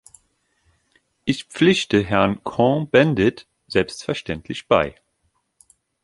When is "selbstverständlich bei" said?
3.67-4.95